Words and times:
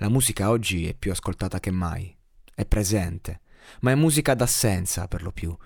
La 0.00 0.08
musica 0.08 0.48
oggi 0.50 0.86
è 0.86 0.94
più 0.94 1.10
ascoltata 1.10 1.58
che 1.58 1.72
mai, 1.72 2.16
è 2.54 2.64
presente, 2.66 3.40
ma 3.80 3.90
è 3.90 3.96
musica 3.96 4.34
d'assenza 4.34 5.08
per 5.08 5.24
lo 5.24 5.32
più, 5.32 5.56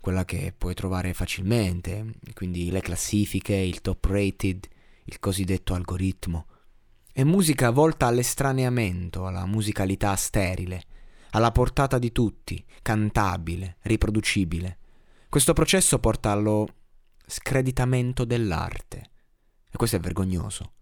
quella 0.00 0.24
che 0.24 0.54
puoi 0.56 0.74
trovare 0.74 1.12
facilmente, 1.12 2.14
quindi 2.34 2.70
le 2.70 2.80
classifiche, 2.80 3.56
il 3.56 3.80
top 3.80 4.04
rated, 4.04 4.64
il 5.06 5.18
cosiddetto 5.18 5.74
algoritmo. 5.74 6.46
È 7.12 7.24
musica 7.24 7.70
volta 7.70 8.06
all'estraneamento, 8.06 9.26
alla 9.26 9.44
musicalità 9.44 10.14
sterile, 10.14 10.84
alla 11.30 11.50
portata 11.50 11.98
di 11.98 12.12
tutti, 12.12 12.64
cantabile, 12.80 13.78
riproducibile. 13.82 14.78
Questo 15.28 15.52
processo 15.52 15.98
porta 15.98 16.30
allo 16.30 16.68
screditamento 17.26 18.24
dell'arte. 18.24 19.10
E 19.68 19.76
questo 19.76 19.96
è 19.96 20.00
vergognoso 20.00 20.74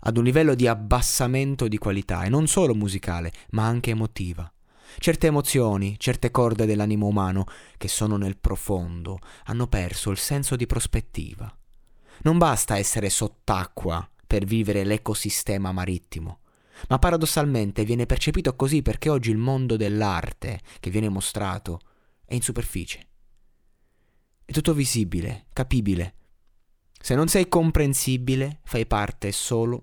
ad 0.00 0.16
un 0.16 0.24
livello 0.24 0.54
di 0.54 0.66
abbassamento 0.66 1.68
di 1.68 1.78
qualità, 1.78 2.24
e 2.24 2.28
non 2.28 2.46
solo 2.46 2.74
musicale, 2.74 3.32
ma 3.50 3.66
anche 3.66 3.90
emotiva. 3.90 4.50
Certe 4.98 5.28
emozioni, 5.28 5.96
certe 5.98 6.30
corde 6.30 6.66
dell'animo 6.66 7.06
umano, 7.06 7.44
che 7.76 7.88
sono 7.88 8.16
nel 8.16 8.36
profondo, 8.36 9.18
hanno 9.44 9.66
perso 9.66 10.10
il 10.10 10.18
senso 10.18 10.56
di 10.56 10.66
prospettiva. 10.66 11.54
Non 12.22 12.38
basta 12.38 12.76
essere 12.76 13.08
sott'acqua 13.08 14.08
per 14.26 14.44
vivere 14.44 14.84
l'ecosistema 14.84 15.72
marittimo, 15.72 16.40
ma 16.88 16.98
paradossalmente 16.98 17.84
viene 17.84 18.06
percepito 18.06 18.54
così 18.56 18.82
perché 18.82 19.08
oggi 19.08 19.30
il 19.30 19.38
mondo 19.38 19.76
dell'arte 19.76 20.60
che 20.80 20.90
viene 20.90 21.08
mostrato 21.08 21.80
è 22.24 22.34
in 22.34 22.42
superficie. 22.42 23.06
È 24.44 24.52
tutto 24.52 24.74
visibile, 24.74 25.46
capibile. 25.52 26.14
Se 27.00 27.14
non 27.14 27.28
sei 27.28 27.48
comprensibile, 27.48 28.60
fai 28.64 28.86
parte 28.86 29.32
solo 29.32 29.82